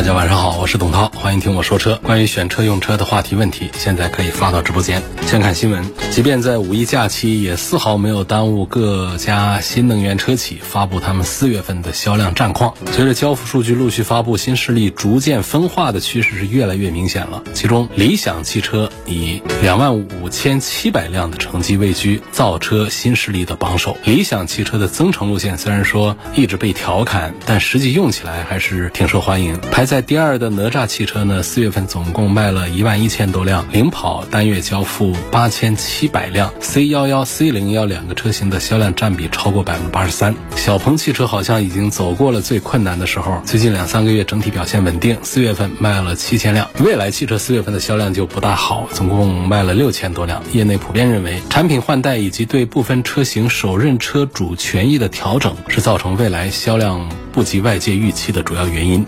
[0.00, 2.00] 大家晚上好，我是董涛，欢迎听我说车。
[2.02, 5.02] 关于选车用车的话题问题，现在可以发到直播间。
[5.26, 12.72] 先看新闻，即便在五一假期，也丝毫没有耽误各家新能源车企发布他们四月份的销量战况。
[12.92, 17.42] 随着交付数据陆续发布，新势力逐渐分化的趋势是越来越明显了。
[17.52, 23.98] 其中，理想汽车以两万五千七百辆的成绩位居造车新势力的榜首。
[24.04, 29.60] 理想汽车的增程路线虽然说一直被调侃，但实际用起来还是挺受欢迎。
[29.70, 36.54] 排在第二的哪吒汽车呢，四月份总共卖了一万一千多辆，领跑单月交付八千七百辆。
[36.60, 40.32] C 幺幺、C 零幺两个车型的销量占比超过百分之八十三。
[40.54, 46.70] 小鹏汽车好像已经走过了最困难的时候，最近两三个月整体表现稳定，四月份卖了七千辆。
[46.78, 50.40] 蔚来汽车四月份的销量就不大好，总共卖了六千多辆。
[50.52, 59.04] 业内普遍认为，产品换代以及对部分车型首任车主权益的调整，是造成蔚来销量不及外界预期的主要原因。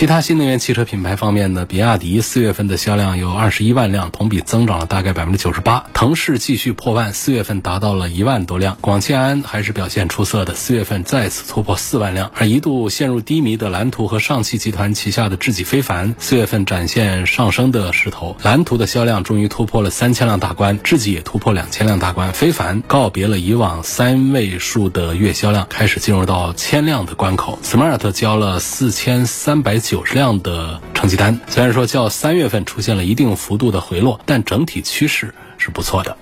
[0.00, 5.84] 其他新能源汽车品牌方面呢，比亚迪四月份的销量有二十一万辆，同比增长了大概百分之九十八。
[5.92, 8.78] 腾势继续破万，四月份达到了一万多辆。
[8.80, 12.30] 广汽安还是表现出色的，四月份再次突破四万辆。
[12.34, 18.34] 而一度陷入低迷的蓝图和上汽集团旗下的智己非凡，四月份展现上升的势头。
[18.42, 22.32] 蓝图的销量终于突破了三千辆大关，智己也突破两千辆大关。
[22.32, 27.58] 非凡告别了以往三位数的月销量，开始进入到千辆的关口。
[27.62, 29.78] Smart 交了四千三百。
[29.90, 36.16] 九十辆的成绩单，虽然说较三月份出现了一定幅度的回落，但整体趋势是不错的。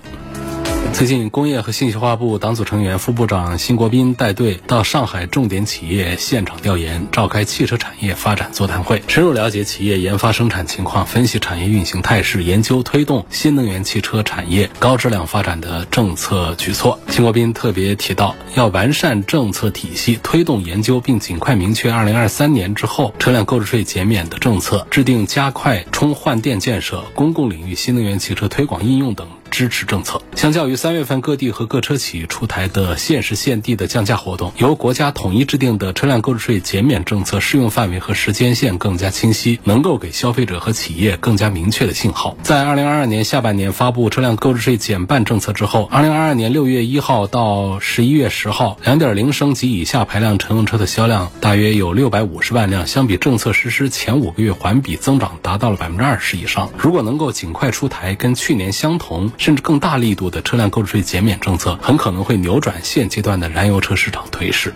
[0.91, 16.99] 最近，工业和信息化部党组成员、副部长辛国斌带队到上海重点企业现场调研，召开汽车产业发展座谈会，深入了解企业研发生产情况，分析产业运行态势，研究推动新能源汽车产业高质量发展的政策举措。
[17.07, 29.25] 辛国斌特别提到，要完善政策体系，推动研究，并尽快明确二零二三年之后车辆购置税减免的政策，制定加快充换电建设、公共领域新能源汽车推广应用等。
[29.49, 42.37] 支持政策，相较于三月份各地和各车企出台的限时限地的降价活动，由国家统一制定的车辆购置税减免政策适用范围和时间线更加清晰，能够给消费者和企业更加明确的信号。
[42.43, 56.69] 在二零二二年下半年发布车辆购置税减半政策之后，二零二二年六月一号到十一月十号，两点零升及以下排量乘用车的销量大约有六百五十万辆，相比政策实施前五个月环比增长达到了百分之二十以上。
[56.77, 59.31] 如果能够尽快出台跟去年相同。
[59.39, 64.73] 甚至更大力度的车辆购置税减免政策，很可能会扭转现阶段的燃油车市场颓势。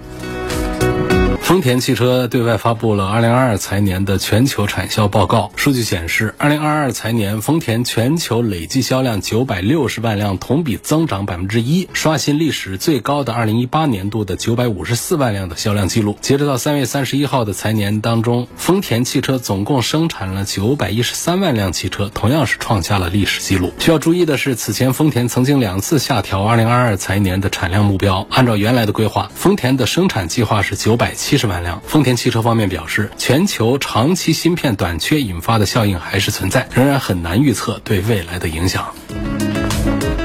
[1.43, 5.51] 丰田汽车对外发布了2022财年的全球产销报告。
[5.57, 16.17] 数据显示，2022财年丰田全球累计销量960万辆，同比增长百分之一，刷新历史最高的2018年度的954万辆的销量记录。
[16.21, 23.73] 截止到3月31号的财年当中，丰田汽车总共生产了913万辆汽车，同样是创下了历史记录。
[23.79, 28.25] 需要注意的是，此前丰田曾经两次下调2022财年的产量目标。
[28.29, 31.32] 按照原来的规划，丰田的生产计划是970。
[31.33, 31.81] 七十万辆。
[31.87, 38.93] 丰田汽车方面表示，全球长期芯片短缺引发的效应还是存在，仍然很难预测对未来的影响。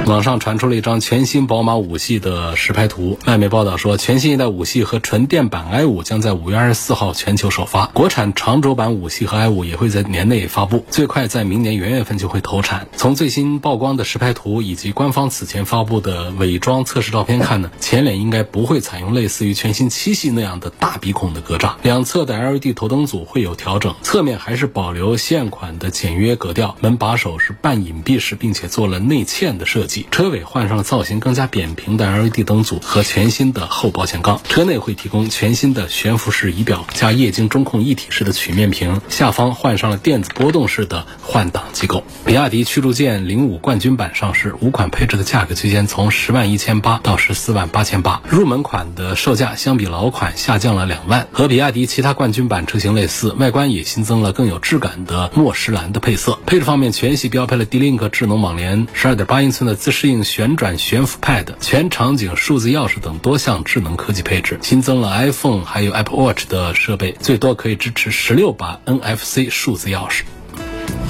[0.06, 12.88] 网上传出了一张全新宝马五系的实拍图，外媒报道说，全新一代五系和纯电版 i 五将在五月二十四号全球首发，国产长轴版五系和 i 五也会在年内发布，最快在明年元月份就会投产。
[12.96, 29.87] 从最新曝光的实拍图以及官方此前发布的伪装测试照片看呢，前脸应该不会采用类似于全新七系那样的大鼻孔的格栅，两侧的 LED 头灯组会有调整，侧面还是保留现款的简约格调，门把手是半隐蔽式，并且做了内嵌的设计。
[30.10, 42.04] 车尾换上了造型更加扁平的 LED 灯组和全新的后保险杠，车内会提供全新的悬浮式仪表加液晶中控一体式的曲面屏，下方换上了电子波动式的换挡机构。
[42.24, 56.38] 比亚迪驱逐舰零五冠军版上市，五款配置的价格区间从十万一千八到十四万八千八，入门款的售价相比老款下降了两万，和比亚迪其他冠军版车型类似，外观也新增了更有质感的墨石蓝的配色。
[56.44, 70.22] 配置方面，全系标配了 D-Link 智能网联，十二点八英寸的自适应旋转悬浮 Pad、全场景数字钥匙等多项智能科技配置，新增了 iPhone 还有 Apple Watch 的设备，最多可以支持十六把 NFC 数字钥匙。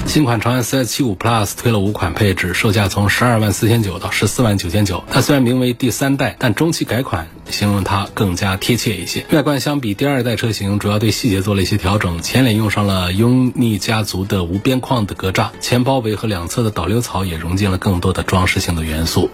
[0.09, 5.03] 新款长安 CS75 Plus 推了五款配置，售价从十二万四千九到十四万九千九。
[5.07, 9.23] 它虽然名为第三代，但中期改款形容它更加贴切一些。
[9.31, 12.23] 外观相比第二代车型，主要对细节做了一些调整。
[12.23, 19.29] 前脸用上了拥逆家族的无边框的格栅，前包围和两侧的导流槽也融进了更多的装饰性的元素。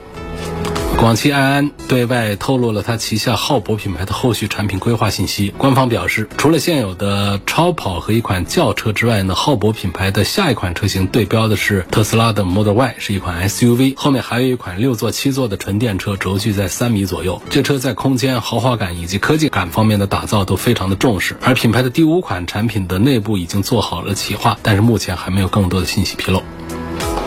[0.97, 5.53] 广汽埃安对外透露了它旗下浩博品牌的后续产品规划信息。
[5.57, 17.41] 官方表示，除了现有的超跑和一款轿车之外呢，浩博品牌的下一款车型对标的是特斯拉的 Model Y，是一款 SUV，后面还有一款六座七座的纯电车，轴距在三米左右。
[17.49, 21.35] 这车在空间、豪华感以及科技感方面的打造都非常的重视。
[21.43, 26.41] 而品牌的第五款产品的内部已经做好了企划，但是目前还没有更多的信息披露。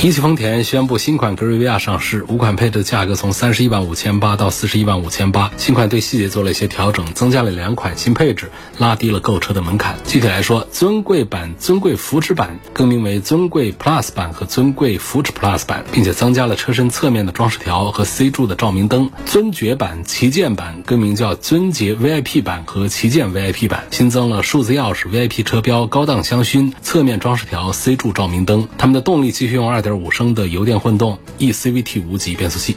[0.01, 5.51] 一汽丰田宣布新款格瑞维亚上市，五款配置的价格从三十一万五千八到四十一万五千八。
[5.57, 8.49] 新款对细节做了一些调整，增加了两款新配置，
[8.79, 9.97] 拉低了购车的门槛。
[10.07, 19.11] 具体来说，尊贵版、尊贵福祉版更名为尊贵 Plus 版和尊贵福祉 Plus 版，并且增加了车身侧面的装饰条和 C 柱的照明灯。
[19.27, 28.69] 尊爵版、旗舰版更名叫尊爵 VIP 版和旗舰 VIP 版，新增了数字钥匙、VIP 车标、高档香薰、侧面装饰条、C 柱照明灯。
[28.79, 29.99] 它们的动力继续用二点。
[29.99, 32.77] 五升的油电混动 eCVT 无级变速器。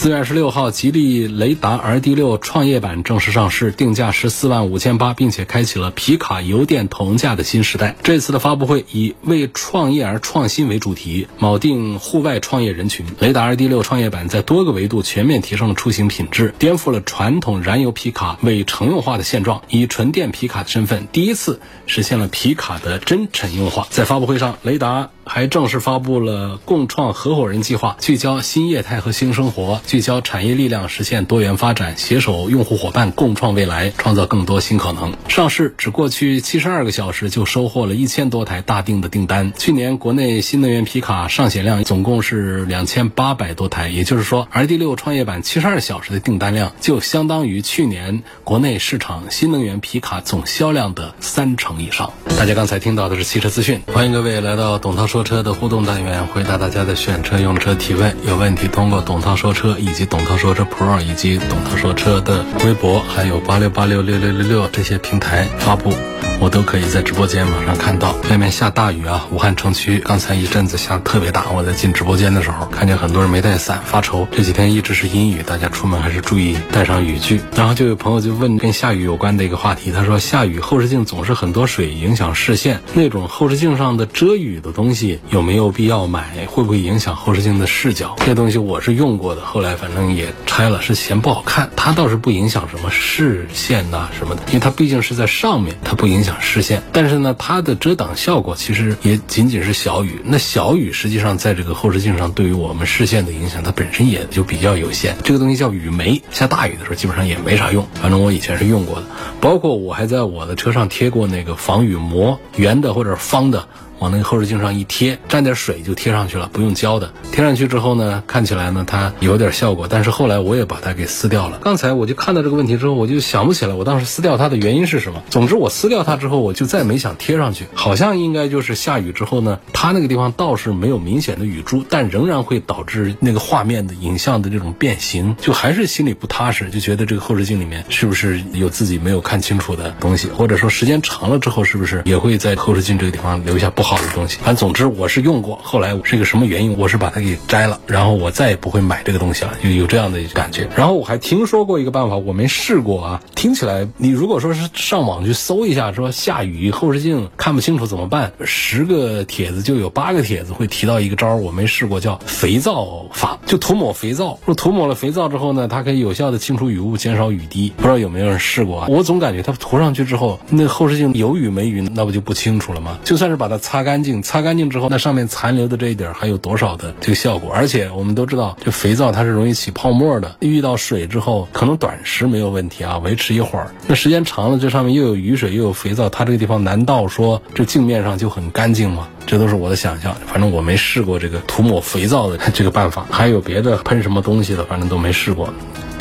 [0.00, 7.96] 四月二十六号，吉利雷达 RD 六创业版正式上市，定价十四万五千八，并且开启了皮卡油电同价的新时代。
[8.04, 13.06] 这次的发布会以为创业而创新为主题，铆定户外创业人群。
[13.18, 23.88] 雷达 RD 六创业版在多个维度全面提升了出行品质，颠覆了传统燃油皮卡伪乘用化的现状，以纯电皮卡的身份，第一次实现了皮卡的真乘用化。
[23.90, 29.80] 在发布会上，雷达还正式发布了共创合伙人计划，聚焦新业态和新生活。
[29.88, 35.14] 聚焦产业力量，实现多元发展，携手用户伙伴共创未来，创造更多新可能。
[35.28, 39.50] 上市只过去七十二个小时，就收获了一千多台大定的订单。
[39.56, 52.12] 去年国内新能源皮卡上险量总共是两千八百多台，也就是说，RD 六创业板七十二小时的订单量就相当于去年国内市场新能源皮卡总销量的三成以上。
[52.38, 58.14] 大家刚才听到的是汽车资讯，欢迎各位来到董涛说车的互动单元，回答大家的选车用车提问。
[58.26, 59.77] 有问题通过董涛说车。
[59.78, 65.94] 以及懂涛说车 Pro，以及懂涛说车的微博，还有八六八六六六六六这些平台发布。
[66.40, 68.14] 我都可以在直播间网上看到。
[68.30, 71.50] 外面下大雨啊，武汉城区刚才一阵子下特别大。
[71.50, 74.28] 我在进直播间的时候，看见很多人没带伞，发愁。
[74.30, 77.40] 这几天一直是阴雨，大家出门还是注意带上雨具。
[77.56, 86.46] 然后就有朋友就问跟下雨有关的一个话题，他说下雨后视镜总是很多水影响视线，那种后视镜上的遮雨的东西有没有必要买？
[86.46, 88.14] 会不会影响后视镜的视角？
[88.24, 91.68] 这东西我是用过的，后来反正也拆了，是嫌不好看。
[91.74, 96.27] 它倒是不影响什么视线呐什么的，因为它毕竟是在上面，它不影响。
[96.40, 100.20] 视线，但是呢，它的遮挡效果其实也仅仅是小雨。
[100.24, 105.16] 那小雨实际上在这个后视镜上对于我们视线的影响，它本身也就比较有限。
[105.24, 107.86] 这个东西叫雨眉，下大雨的时候基本上也没啥用。
[107.94, 109.06] 反正我以前是用过的，
[109.40, 113.68] 包括我还在我的车上贴过那个防雨膜，圆的或者方的。
[113.98, 117.12] 往那个后视镜上一贴，沾点水就贴上去了，不用胶的。
[117.32, 121.58] 贴上去之后呢，看起来呢它有点效果，但是后来我也把它给撕掉了。
[121.62, 125.22] 刚才我就看到这个问题之后，我就想不起来我当时撕掉它的原因是什么。
[125.30, 127.66] 总之我撕掉它之后，我就再没想贴上去。
[127.74, 143.87] 好像应该就是下雨之后呢，它那个地方倒是没有明显的雨珠，但仍然会导致那个画面的影像的这种变形，就还是心里不踏实，就觉得这个后视镜里面是不是有自己没有看清楚的东西，或者说时间长了之后是不是也会在后视镜这个地方留下不好。
[143.88, 150.68] 好的东西，反正总之我是用过，后来是一个什么原因，我是把它给摘了，然后我再也不会买这个东西了，就有这样的感觉。
[150.76, 164.38] 然后我还听说过一个办法，我没试过啊，听起来你如果说是上网去搜一下，说下雨后视镜看不清楚怎么办，十个帖子就有八个帖子会提到一个招，我没试过，叫肥皂法，就涂抹肥皂。
[164.44, 167.72] 说涂抹了肥皂之后呢，它可以有效的清除雨雾，减少雨滴。
[167.74, 168.86] 不知道有没有人试过啊？
[168.90, 172.98] 我总感觉它涂上去之后，那后视镜有雨没雨，那不就不清楚了吗？
[173.02, 173.77] 就算是把它擦。
[173.78, 177.52] 擦干净，擦干净之后，那上面残留的这一点还有多少的这个效果？
[177.54, 189.06] 而且我们都知道，这肥皂它是容易起泡沫的，遇到水之后，可能短时没有问题啊，维持一会儿，那时间长了，这上面又有雨水又有肥皂，它这个地方难道说这镜面上就很干净吗？
[189.24, 195.54] 这都是我的想象，反正我没试过这个涂抹肥皂的这个办法，还有别的喷什么东西的，反正都没试过。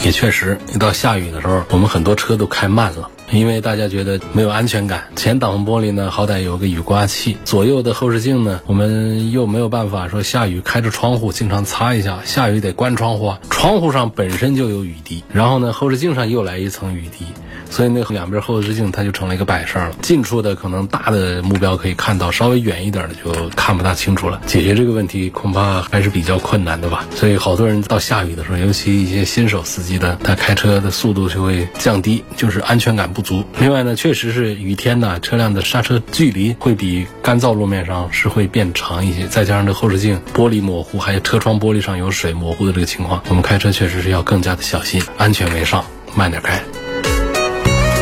[0.03, 3.07] 也确实，一到下雨的时候，我们很多车都开慢了。
[3.31, 5.03] 因为大家觉得没有安全感。
[5.15, 17.25] 前挡风玻璃呢，好歹有个雨刮器，左右的后视镜呢，我们又没有办法说下雨开着窗户经常擦一下，下雨得关窗户啊，窗户上本身就有雨滴，然后呢，后视镜上又来一层雨滴。
[17.69, 19.91] 所以那两边后视镜它就成了一个摆设了。
[20.01, 24.41] 近处的可能大的目标可以看到，稍微远一点的就看不大清楚了。
[24.45, 27.05] 解决这个问题恐怕还是比较困难的吧。
[27.15, 33.43] 所以好多人到下雨的时候，尤其一些新手司机的，他开车的速度就会降低，就是安全感不足。
[33.59, 39.27] 另外呢，确实是雨天呢，车辆的刹车距离会比干燥路面上是会变长一些。
[39.27, 45.83] 再加上这后视镜玻璃模糊，还有车窗玻璃上有水模糊的这个情况，我们开车确实是要更加的小心，安全为上，
[46.15, 46.61] 慢点开。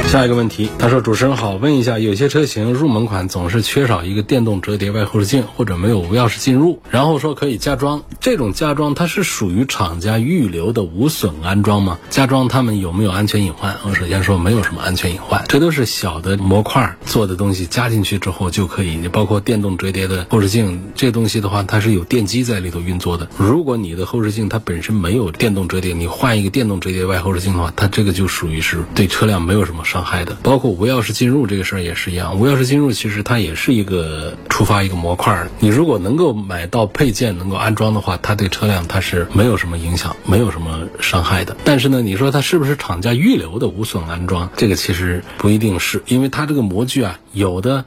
[0.08, 8.02] 下一个问题，他说：“主持人好，问一下，有些车型入门款总是缺少一个电动折叠外后视镜，或者没有无钥匙进入，然后说可以加装。
[8.22, 12.00] 这种加装它是属于厂家预留的无损安装吗？
[12.10, 13.76] 加装他们有没有安全隐患？
[13.84, 18.96] 我首先说没有什么安全隐患，这都是小的模块做的东西，加进去之后就可以。
[18.96, 23.28] 你包括电动折叠的后视镜，这东西的话，它是有电机在里头运作的。
[23.38, 32.38] 如果你的后视镜它本身没有电动折叠，你换一个电动折叠外后视镜的话，它这个就属于是对车辆没有什么伤。”伤害的，包括无钥匙进入这个事儿也是一样。
[32.38, 35.48] 无钥匙进入其实它也是一个触发一个模块。
[35.60, 41.56] 你如果能够买到配件能够安装的话，它对车辆它是没有什么影响，没有什么伤害的。
[41.64, 44.50] 但是呢，你说它是不是厂家预留的无损安装？
[44.58, 47.86] 这个其实不一定是，因为它这个模具啊，有的。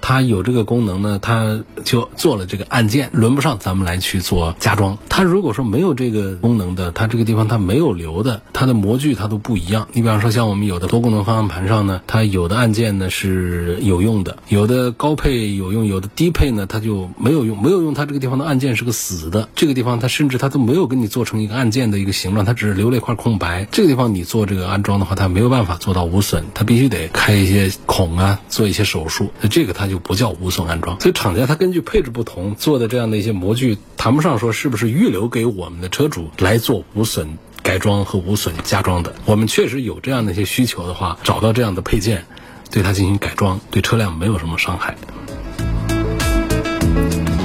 [0.00, 4.98] 它有这个功能呢，它就做了这个按键，轮不上咱们来去做加装。
[5.08, 9.88] 它如果说没有这个功能的，它这个地方它没有留的，它的模具它都不一样。
[9.92, 17.94] 你比方说像我们有的多功能方向盘上呢，它有的按键呢是有用的，有的高配有用，有的低配呢它就没有用，没有用。
[17.94, 23.66] 它这个地方的按键是个死的，这个地方它甚至它都没有给你做成一个按键的一个形状，它只是留了一块空白。
[23.70, 29.30] 这个地方你做这个安装的话，它没有办法做到无损，它必须得开一些孔啊，做一些手术。
[29.40, 39.14] 那这个它就不叫无损安装，所以厂家它根据配置不同做的这样的一些模具，谈不上说是不是预留给我们的车主来做无损改装和无损加装的。
[39.26, 42.24] 我们确实有这样的一些需求的话，找到这样的配件，
[42.70, 44.96] 对它进行改装，对车辆没有什么伤害。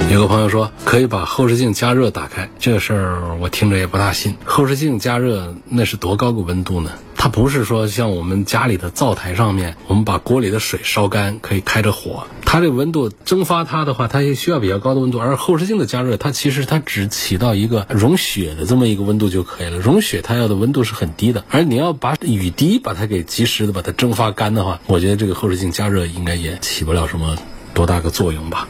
[0.08, 4.36] 有个朋友说可以把后视镜加热打开，这个事儿我听着也不大信。
[4.44, 6.92] 后视镜加热那是多高个温度呢？
[7.26, 15.18] 它不是说像我们家里的灶台上面，我们把锅里的水烧干可以开着火，它这个温度蒸发它的话，它也需要比较高的温度。
[15.18, 19.76] 而后视镜的加热，它其实它只起到一个融雪的这么一个温度就可以了。
[19.76, 27.36] 融雪它要的温度是很低的，而你要把雨滴把它给及时的把它蒸发干的话，我觉得这个后视镜加热应该也起不了什么
[27.74, 28.68] 多大个作用吧。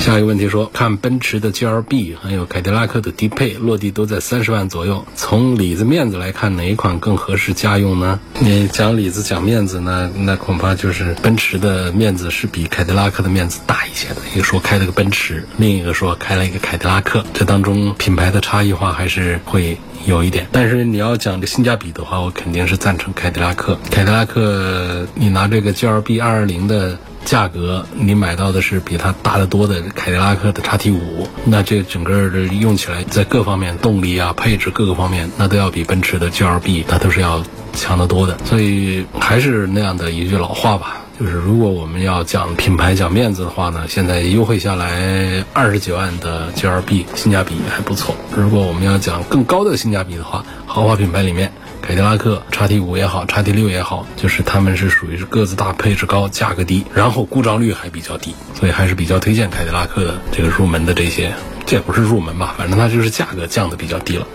[0.00, 5.04] 下一个问题说，看奔驰的 G L B，还有凯迪拉克的低配，落地都在三十万左右。
[5.14, 8.18] 从里子面子来看，哪一款更合适家用呢？
[8.38, 10.10] 你讲里子讲面子呢？
[10.16, 14.16] 那恐怕就是奔驰的面子是比凯迪拉克的面子大一些的。
[14.34, 19.76] 一个说开了个奔驰，另一个说开了一个凯迪拉克，这当中品牌的差异化还是会
[20.06, 20.46] 有一点。
[20.50, 23.78] 但是你要讲这性价比的话，我肯定是赞成凯迪拉克。
[23.90, 26.98] 凯迪拉克，你拿这个 G L B 二二零的。
[27.24, 38.36] 价格你买到的是比它大得多的凯迪拉克的叉 T 五，那这整个的用起来，在各方面动力啊、配置各个方面，那都要比奔驰的 G L B 那都是要强得多的。
[38.44, 48.16] 所以还是那样的一句老话吧，就是如果我们要讲品牌、讲面子的话呢，现在优惠下来二十几万的 G L B 性价比还不错。
[48.34, 51.52] 如果我们要讲更高的性价比的话，豪华品牌里面。
[51.82, 61.32] 凯迪拉克叉 T 五也好，叉 T 六也好，就是他们是属于是个子大、配置高、价格低，然后故障率还比较低，所以还是比较推荐凯迪拉克的这个入门的这些。
[61.66, 64.26] 这也不是入门吧，反正它就是价格降的比较低了。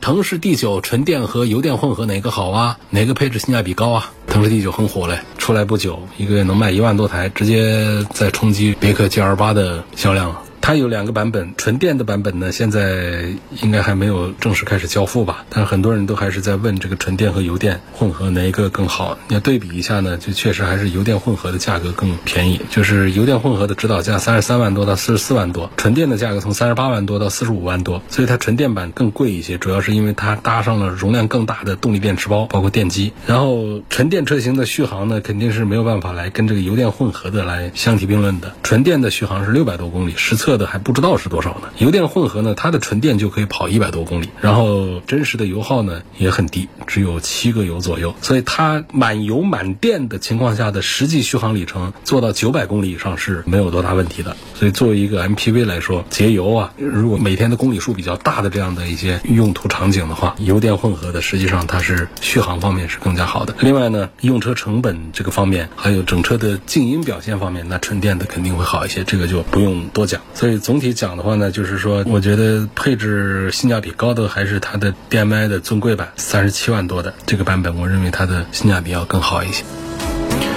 [0.00, 2.78] 腾势 D 九纯电和油电混合哪个好啊？
[2.90, 4.12] 哪个配置性价比高啊？
[4.26, 10.42] 腾势 D 九很火嘞，出来不久，一个月能卖一万多台，直接在冲击别克 GL 八的销量了。
[10.66, 13.28] 它有两个版本，纯电的版本呢，现在
[13.62, 15.44] 应该还没有正式开始交付吧。
[15.48, 19.16] 但是很多人都还是在问这个纯电和油电混合哪一个更好。
[19.28, 22.60] 你要对比一下呢，就确实还是油电混合的价格更便宜。
[22.68, 28.02] 就是油电混合的指导价三十三万多到四十四万多，纯电的价格从三十八万多到四十五万多。
[28.08, 33.12] 所以它纯电版更贵一些，主要是因为它搭上了容量更大的动力电池包，包括电机。
[33.28, 38.52] 然后纯电车型的续航呢，肯定是没有办法来跟这个油电混合的来相提并论的。
[38.64, 40.55] 纯电的续航是六百多公里，实测。
[40.58, 41.68] 的还不知道是多少呢。
[41.78, 54.36] 油电混合呢，它的纯电就可以跑一百多公里，然后真实的油耗呢也很低，只有七个油左右，所以它满油满电的情况下的实际续航里程做到九百公里以上是没有多大问题的。
[54.54, 63.54] 所以作为一个 MPV 来说，节油啊，如果每天的公里数比较大的这样的一些用途场景的话，油电混合的实际上它是续航方面是更加好的。
[63.60, 70.20] 另外呢，用车成本这个方面，还有整车的静音表现方面，那纯电的肯定会好一些，这个就不用多讲。
[70.58, 79.64] 总体讲的话呢，就是说，我觉得配置性价比高的还是它的 DM-i 的尊贵版，三十七万多的这个版本，我认为它的性价比要更好一些。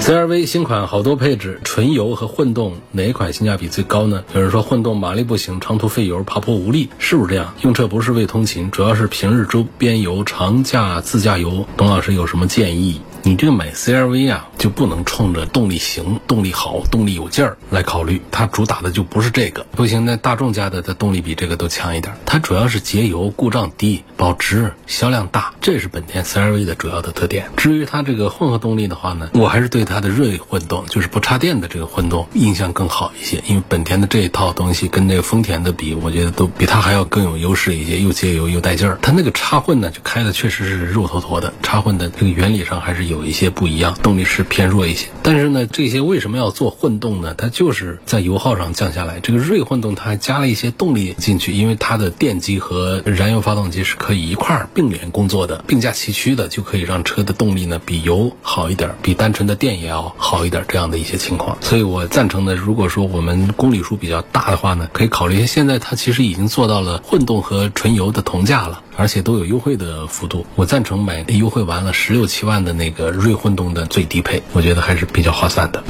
[0.02, 4.24] CRV 新款好多配置，纯油和混动哪款性价比最高呢？
[4.34, 7.54] 有人说混动马力不行，长途费油，爬坡无力，是不是这样？
[7.62, 11.66] 用车不是为通勤，主要是平日周边游、长假自驾游。
[11.76, 13.02] 董老师有什么建议？
[13.24, 19.66] 你这个买 CRV 啊，就不能冲着动力行、动力好、动力有劲儿来考虑，它主打的就不是这个。
[19.76, 22.16] 不行，那大众家的它动力比这个都强一点。
[22.26, 27.50] 它主要是节油、故障低、保值、销量大，这是本田 CRV 的主要的特点。
[27.58, 33.44] 至于它这个混合动力的话呢，我还是对它的锐混动，就是不插电的这个混动印象更好一些。
[33.48, 38.98] 因为本田的这一套东西跟那个丰田的比，我觉得都比它还要更有优势一些，又节油又带劲儿。
[39.02, 43.09] 它那个插混呢，就开的确实是肉坨坨的，插混的这个原理上还是。
[43.10, 47.34] 有一些不一样，动力是偏弱一些，但是呢，这些为什么要做混动呢？
[47.34, 49.20] 它就是在油耗上降下来。
[49.20, 60.64] 这个锐混动它还加了一些动力进去，因为它的电机和燃油发动机是可以一块儿并联工作的，并驾齐驱的，就可以让车的动力呢比油好一点，比单纯的电也要好一点。
[60.68, 62.54] 这样的一些情况，所以我赞成的。
[62.54, 65.46] 如果说我们公里数比较大的话呢，可以考虑一下。
[65.48, 68.84] 现在它其实已经做到了混动和纯油的同价了。
[69.00, 75.82] 而且都有优惠的幅度，我赞成买优惠完了十六七万的那个锐混动的最低配，我觉得还是比较划算的。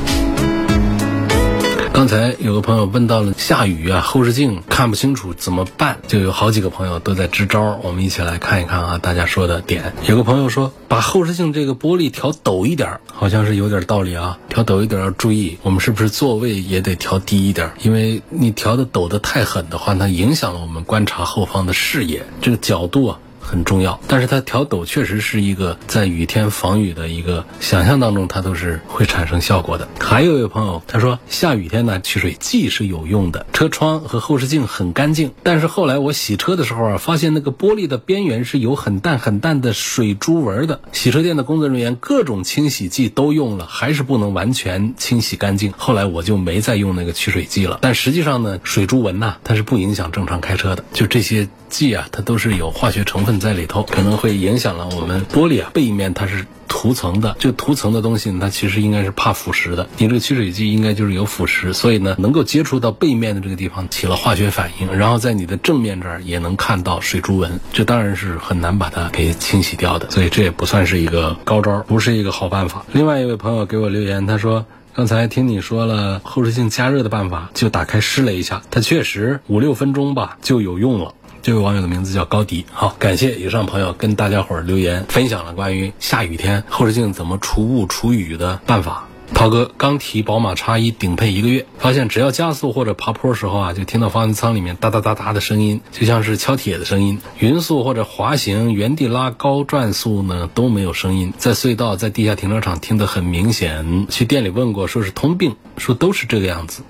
[1.92, 5.98] 刚才有个朋友问到了下雨啊，后视镜看不清楚怎么办？
[6.08, 9.94] 就有好几个朋友都在支招，我们一起来看一看啊，大家说的点。
[10.06, 14.38] 有个朋友说，把后视镜这个玻璃调陡一点，好像是有点道理啊。
[14.48, 17.70] 调陡一点要注意，我们是不是座位也得调低一点？
[17.82, 23.20] 因为你调的陡的太狠的话，它影响了我们观察后方的视野，这个角度啊。
[23.50, 29.88] 很重要，但是它调抖确实是一个在雨天防雨的一个想象当中，它都是会产生效果的。
[30.00, 40.80] 还有一位朋友他说，下雨天呢去水剂是有用的，车窗和后视镜很干净，但是后来我洗车的时候啊，发现那个玻璃的边缘是有很淡很淡的水珠纹的。
[40.92, 45.74] 洗车店的工作人员各种清洗剂都用了，还是不能完全清洗干净。
[45.76, 47.80] 后来我就没再用那个去水剂了。
[47.82, 50.84] 但实际上呢，水珠纹呐，它是不影响正常开车的。
[50.94, 53.40] 就这些剂啊，它都是有化学成分。
[53.40, 59.88] 在里头可能会影响了我们玻璃啊背面，它是涂层的，就涂层的东西，它其实应该是怕腐蚀的。
[59.98, 70.10] 你这个去水剂应该就是有腐蚀，所以呢，能够接触到背面的这个地方起了化学反应，然后在你的正面这儿也能看到水珠纹，这当然是很难把它给清洗掉的。
[70.12, 72.86] 所以这也不算是一个高招，不是一个好办法。
[72.92, 81.14] 另外一位朋友给我留言，他说刚才听你说了后视镜加热的办法，就打开试了一下，它确实五六分钟吧就有用了。
[81.42, 89.06] 这位网友的名字叫高迪，好，感谢以上朋友跟大家伙儿留言分享了关于下雨天后视镜怎么除雾除雨的办法。
[89.32, 97.20] 涛哥刚提宝马叉一顶配一个月，发现只要加速或者爬坡时候啊，就听到发动机舱里面哒哒哒哒的声音，就像是敲铁的声音。
[97.38, 104.08] 匀速或者滑行、原地拉高转速呢都没有声音，在隧道、在地下停车场听得很明显。
[104.10, 106.82] 去店里问过，说是通病，说都是这个样子。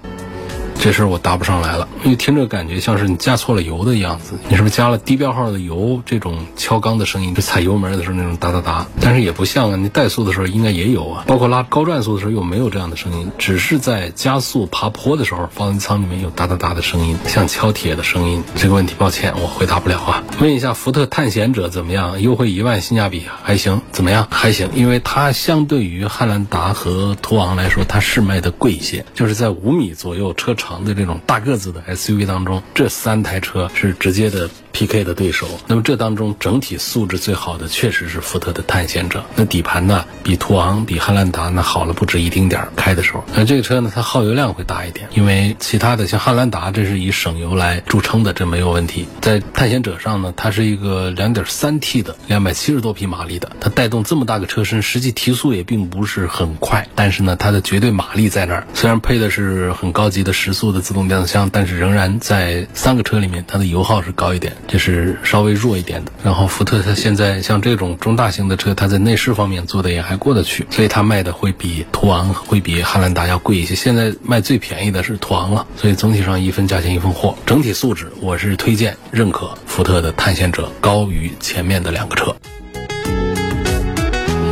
[0.82, 4.40] 这事儿我答不上来了，因为听着感觉像是你加错了油的样子。
[4.48, 6.02] 你是不是加了低标号的油？
[6.06, 8.88] 这种敲缸的声音，就踩油门的时候那种哒哒哒。
[9.02, 11.26] 但是也不像啊，你怠速的时候应该也有啊。
[11.28, 18.42] 包括拉高转速的时候又没有这样的声音，只是在加速爬坡的时候，发动机舱里面有哒哒哒的声音，像敲铁的声音。
[18.56, 20.24] 这个问题抱歉，我回答不了啊。
[20.40, 22.22] 问一下福特探险者怎么样？
[22.22, 23.82] 优惠一万，性价比还行？
[23.92, 24.30] 怎么样？
[24.32, 30.80] 还行，因为它相对于汉兰达和途昂来说，它是卖的贵一些，就是在五米左右车长。
[30.84, 34.49] 的这种大个子的 SUV 当中，这三台车是直接的。
[34.80, 35.04] P.K.
[35.04, 39.26] 的对手，那么这当中整体素质最好的确实是福特的探险者。
[39.36, 42.72] 那底盘呢，比途昂、比汉兰达那好了不止一丁点儿。
[42.78, 49.06] 开的时候，那这个车呢，它耗油量会大一点，因为其他的像汉兰达，这是以省油来著称的，这没有问题。
[49.20, 58.65] 在探险者上呢，它是一个 2.3T 的270多匹马力的，它带动这么大个车身，实际提速也并不是很快，但是呢，它的绝对马力在那儿。
[58.74, 64.56] 虽然配的是很高级的时速的自动变速箱，但是仍然在三个车里面，它的油耗是高一点。
[64.70, 66.12] 就是稍微弱一点的。
[66.24, 73.76] 然后福特它现在像这种中大型的车，它在内饰方面做的也还过得去，所以它卖的会比途昂会比汉兰达要贵一些。
[73.76, 82.36] 现在卖最便宜的是途昂了，所以总体上一分价钱一分货，整体素质我是推荐认可福特的探险者高于前面的两个车。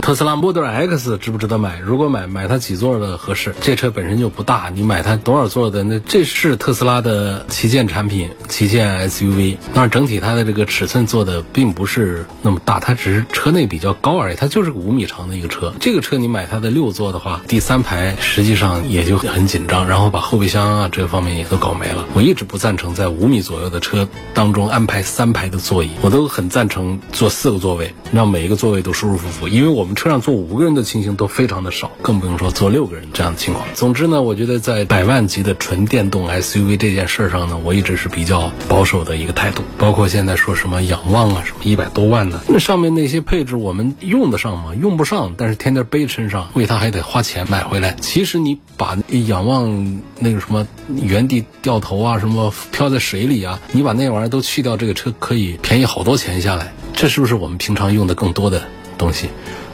[0.07, 1.79] 特斯拉 Model X 值不值得买？
[1.79, 3.53] 如果买，买它几座的合适？
[3.59, 5.83] 这车本身就不大，你买它多少座的？
[5.83, 9.57] 那这是特斯拉的旗舰产品，旗舰 SUV。
[9.73, 14.37] 但是整体它的这个尺寸做的并不是那么大，它只是车内比较高而已。
[14.37, 15.73] 它就是个五米长的一个车。
[15.77, 22.05] 这个车你买它的六座的话，第三排实际上也就很紧张，然后把后备箱啊这方面也都搞没了。
[22.13, 29.96] 我一直不赞成在五米左右的车当中安排三排的座椅，我都很赞成坐四个座位，让每一个座位都舒舒服服，因为我们。
[29.97, 33.65] 车上坐五个人的情形都非常的少，更不用说坐六个人这样的情况。
[33.73, 39.63] 总之呢，我觉得在百万级的纯电动 SUV 这件事上呢，我一直是比较保守的一个态度。
[39.79, 44.71] 包括现在说什么仰望啊，什么一百多万的，那上面那些配置我们用得上吗？
[44.79, 47.95] 用不上，但是天天背身上，为它还得花钱买回来。
[47.99, 56.71] 其实你把仰望那个什么原地掉头啊，什么漂在水里啊，你把那玩意儿都去掉，这个车可以便宜好多钱下来。
[56.93, 58.63] 这是不是我们平常用的更多的
[58.97, 59.29] 东西？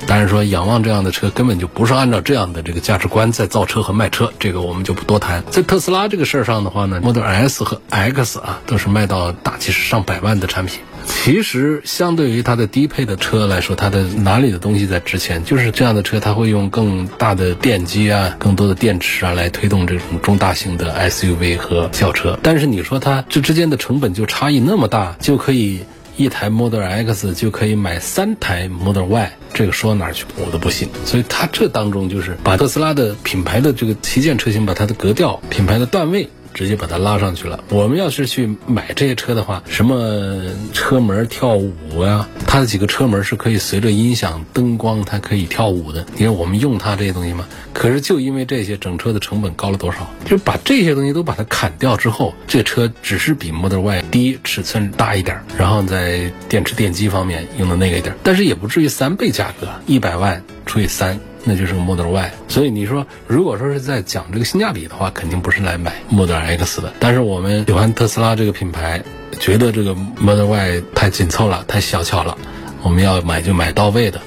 [0.05, 5.43] 但是说仰望这样的车根本就不是按照这样的这个价值观在造车和卖车，这个我们就不多谈。
[5.49, 10.81] 在特斯拉这个事儿上的话呢，Model S 和 X 啊都是卖到大几十上百万的产品。
[11.05, 15.43] 其实相对于它的低配的车来说，它的哪里的东西在值钱？
[15.45, 22.37] 就是这样的车，它会用更大的电机啊、更多的电池啊来推动这种中大型的 SUV 和轿车。
[22.41, 25.83] 但是你说它这之间的成本就差异那么大，就可以。
[26.15, 30.87] 一台 Model X 就可以买三台 Model Y，这个说到哪儿去我都不信。
[31.05, 36.29] 所以它这当中就是把特斯拉的品牌的这个旗舰车型，把它的格调、品牌的段位。
[36.53, 37.63] 直接把它拉上去了。
[37.69, 46.05] 我们要是去买这些车的话，什么车门跳舞啊，它的几个车门是可以随着音响、灯光，它可以跳舞的。
[46.15, 47.45] 你看我们用它这些东西吗？
[47.73, 50.07] 可是就因为这些，整车的成本高了多少？
[50.25, 61.19] 就把这些东西都把它砍掉之后，这车只是比 Model Y 低尺寸大一点，然后在电池电机方面用的那个一点，但是也不至于三倍价格，一百万除以三。
[61.43, 66.93] 那就是个 Model Y，所以你说，如果说是在讲这个性价比的话，肯定不是来买 Model X 的。
[66.99, 69.03] 但是我们喜欢特斯拉这个品牌，
[69.39, 72.37] 觉得这个 Model Y 太紧凑了，太小巧了，
[72.81, 74.21] 我们要买就买到位的，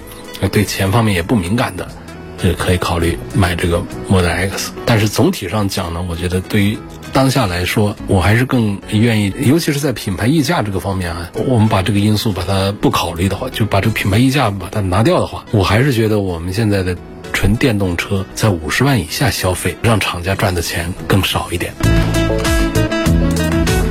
[0.53, 1.89] 对钱方面也不敏感的，
[2.37, 4.73] 就可以考虑买这个 Model X。
[4.85, 6.79] 但是总体上讲呢，我觉得对于
[7.17, 16.95] 当下来说，我还是更愿意，尤其是在品牌溢价这个方面啊，我们把这个因素把它不考虑的话，就把这个品牌溢价把它拿掉的话，我还是觉得我们现在的
[17.33, 21.73] 纯电动车在五十万以下消费，让厂家赚的钱更少一点。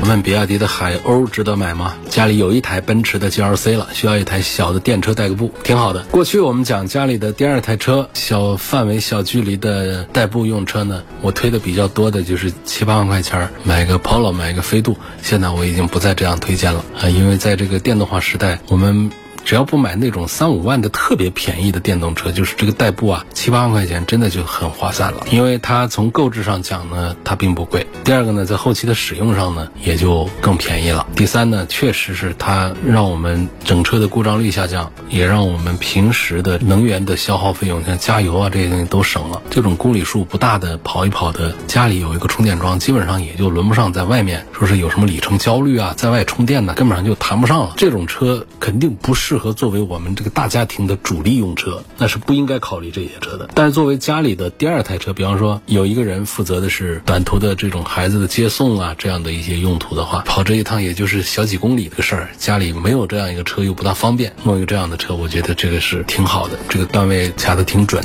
[0.08, 1.96] 问比亚迪的海鸥值得买吗？
[2.10, 6.04] 家里有一台奔驰的 GLC 了，需要一台小的电车代个步，挺好的。
[6.12, 14.96] 过去我们讲家里的第二台车，小范围、小距离的代步用车呢，我推的比较多的就是七八万块钱买个 Polo，买个飞度。
[15.22, 19.10] 现在我已经不再这样推荐了啊，因为在这个电动化时代，我们。
[19.46, 25.24] 只要不买那种三五万的特别便宜的电动车，就是这个代步啊，七八万块钱真的就很划算了。
[25.30, 27.86] 因为它从购置上讲呢，它并不贵。
[28.04, 31.06] 第二个呢，在后期的使用上呢，也就更便宜了。
[31.16, 39.40] 第三呢，确实是它让我们整车的故障率下降，也让我们平时的能源的消耗费用，像加油啊这些东西都省了。
[39.52, 47.74] 这种公里数不大的跑一跑的，家里有一个充电桩，基本上也就轮不上在外面说是有什么里程焦虑啊，在外充电呢，根本上就谈不上了。
[47.78, 49.35] 这种车肯定不适。
[49.36, 53.50] 适合作为我们这个大家庭的主力用车，那是不应该考虑这些车的。
[53.54, 68.02] 但是作为家里的第二台车，比方说有一个人负责的是短途的这种孩子的接送啊，这样的一些用途的话，跑这一趟也就是小几公里的事儿，家里没有这样一个车又不大方便，弄一个这样的车，我觉得这个是挺好的，这个段位卡的挺准。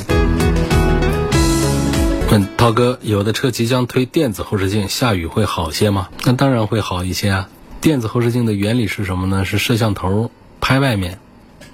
[2.29, 6.09] 问涛哥，有的车即将推电子后视镜，下雨会好些吗？
[6.25, 7.47] 那当然会好一些啊。
[7.79, 9.45] 电子后视镜的原理是什么呢？
[9.45, 10.29] 是摄像头。
[10.61, 11.19] 拍外面，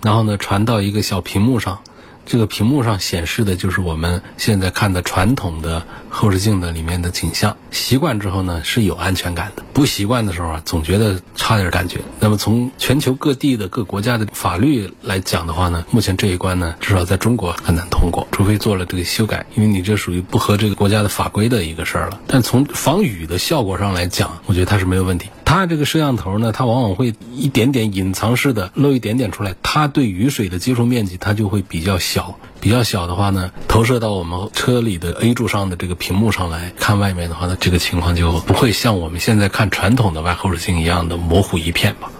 [0.01, 1.81] 然后呢传到一个小屏幕上，
[2.25, 7.55] 这个屏幕上显示的就是我们现在看的传统的后视镜的里面的景象。
[7.69, 11.99] 习惯之后呢是有安全感的，不习惯的时候啊总觉得差点感觉。
[12.19, 22.19] 那么从全球各地的各国家的法律来讲的话呢，目前这一关呢至少在中国很难通过，除非做了这个修改，因为你这属于不合这个国家的法规的一个事儿了。
[22.27, 25.29] 但从防雨的效果上来讲，我觉得它是没有问题。
[25.47, 42.11] 它这个摄像头呢，它往往会一点点隐藏式的露一点点出来，它对雨水的接触面积它就会比较小，比较小的话呢，投射到我们车里的 A 柱上的这个屏幕上来看外面的话呢，这个情况就不会像我们现在看传统的外后视镜一样的模糊一片吧。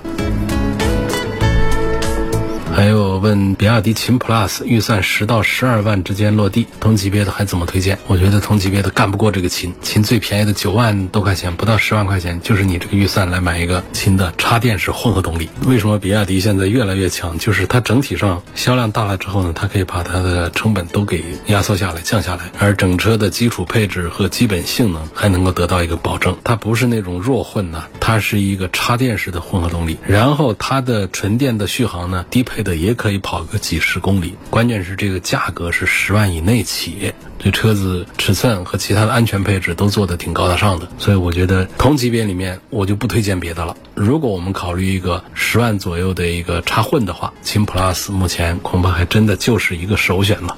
[2.78, 7.98] 还有问比亚迪秦 PLUS 预算十到十二万之间落地，同级别的还怎么推荐？
[8.06, 15.50] 我觉得同级别的干不过这个秦，秦最便宜的九万多块钱，不到十万块钱，就是你这个预算来买一个秦的插电式混合动力。
[15.66, 17.40] 为什么比亚迪现在越来越强？
[17.40, 26.38] 就是它整体上销量大了之后呢，它可以把它的成本都给压缩下来、降下来，而整车的基础配置和基本性能还能够得到一个保证。
[26.44, 34.36] 它不是那种弱混呐，它是一个插电式的混合动力，然后它的纯电的续航呢，低配的也可以跑个几十公里。
[34.50, 43.74] 关键是这个价格是十万以内起，这车子尺寸和其他的安全配置都做的挺高大上的，所以我觉得同级别里面我就不推荐别的了。
[43.96, 50.58] 如果我们考虑一个十万左右的一个插混的话，秦 PLUS 目前恐怕还真的就是一个首选了。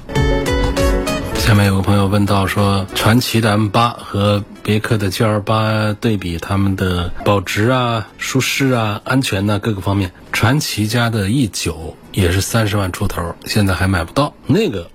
[1.36, 14.90] 下面有个朋友问到说，传祺的 M8 和别克的 GL8 对比，他们的保值啊、舒适啊、安全呢各个方面，传祺家的 E9 也是三十万出头，现在还买不到，那个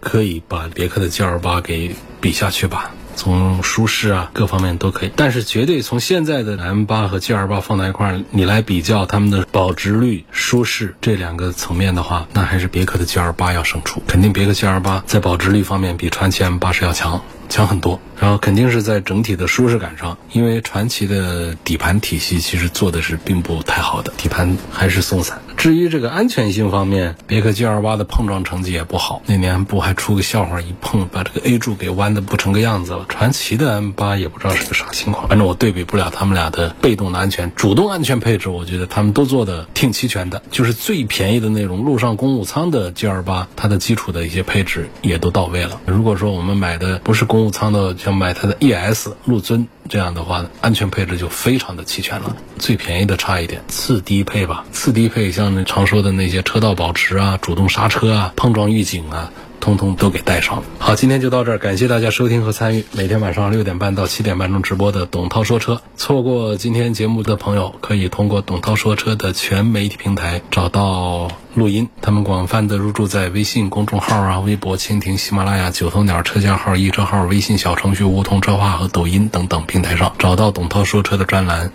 [0.00, 2.92] 可以把别克的 GL8 给比下去吧。
[3.16, 17.22] 从舒适啊各方面都可以，但是绝对从现在的 M8 和 G28 放在一块儿，你来比较它们的保值率、舒适这两个层面的话，那还是别克的 G28 要胜出，肯定别克 G28 在保值率方面比传祺 M8 是要强。
[17.50, 25.42] 强很多，然后肯定是在整体的舒适感上，因为传祺的底盘体系其实做的是并不太好的，底盘还是松散。
[25.56, 33.04] 至于这个安全性方面，别克 GL8 的碰撞成绩也不好，那年不还出个笑话，一碰把这个 A 柱给弯的不成个样子了。
[33.08, 45.80] 传祺的 M8 也不知道是个啥情况，反正我对比不了他们俩的被动的安全，主动安全配置，我觉得他们都做的挺齐全的，就是最便宜的那种陆上公务舱的 GL8，它的基础的一些配置也都到位了。
[45.84, 52.36] 如果说我们买的不是公务舱的，像买它的 ES 陆尊这样的话，安全配置就非常的齐全了。
[52.58, 54.64] 最便宜的差一点，次低配吧。
[54.72, 59.30] 次低配像那常说的那些车道保持啊、主动刹车啊、碰撞预警啊。
[59.60, 60.62] 通通都给带上了。
[60.78, 65.80] 好，今天就到这儿，感谢大家收听和参与每天晚上六点半到七点半钟直播的董涛说车。
[65.96, 71.88] 错过今天节目的朋友，可以通过董涛说车的全媒体平台找到录音。
[72.00, 81.68] 他们广泛的入驻在微信公众号啊、微博、蜻蜓、喜马拉雅、九头鸟车架号、易车号、微信小程序梧桐车话和抖音等等平台上，找到董涛说车的专栏。